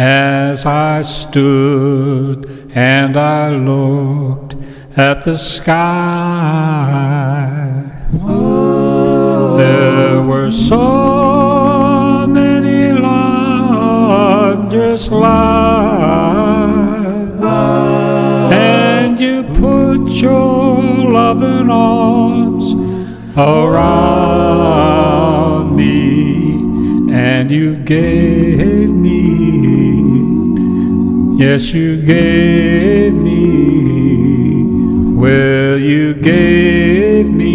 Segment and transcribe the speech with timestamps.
[0.00, 4.54] As I stood and I looked
[4.96, 5.74] at the sky,
[9.56, 12.92] there were so many
[14.68, 15.32] wondrous lights,
[18.52, 20.80] and you put your
[21.10, 22.72] loving arms
[23.36, 24.46] around
[25.74, 26.57] me,
[27.12, 29.18] and you gave me,
[31.38, 34.64] yes, you gave me,
[35.14, 37.48] well, you gave me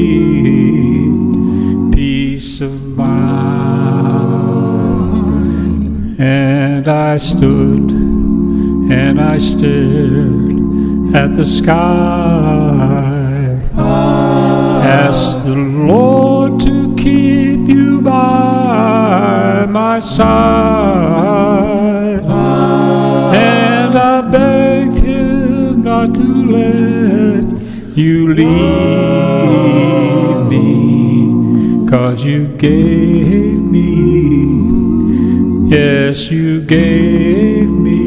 [1.93, 3.43] peace of mind.
[6.19, 7.91] And I stood
[8.91, 10.53] and I stared
[11.15, 12.93] at the sky.
[14.85, 17.42] Asked the Lord to keep
[19.73, 20.23] my side.
[23.33, 27.43] And I begged him not to let
[27.97, 28.45] you leave
[30.47, 31.87] me.
[31.89, 33.89] Cause you gave me,
[35.75, 38.03] yes, you gave me.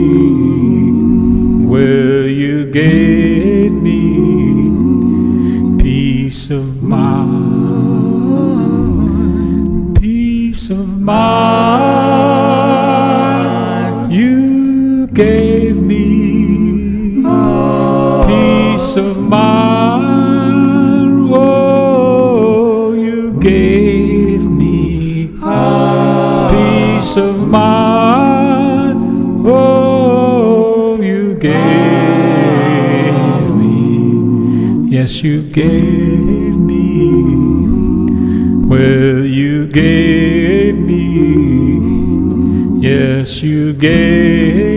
[1.67, 4.01] Well, you gave me
[5.83, 7.96] peace of mind,
[10.67, 11.23] peace of mind.
[14.13, 17.23] You gave me
[18.27, 21.29] peace of mind.
[21.31, 29.05] Oh, you gave me peace of mind.
[29.47, 31.55] Oh, you gave
[33.55, 34.91] me.
[34.91, 36.75] Yes, you gave me.
[38.67, 40.46] Well, you gave
[43.27, 44.76] you gave